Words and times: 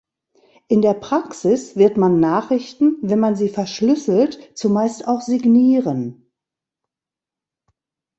In 0.67 0.81
der 0.81 0.95
Praxis 0.95 1.75
wird 1.75 1.95
man 1.95 2.19
Nachrichten, 2.19 2.97
wenn 3.03 3.19
man 3.19 3.35
sie 3.35 3.49
verschlüsselt, 3.49 4.39
zumeist 4.57 5.07
auch 5.07 5.21
signieren. 5.21 6.27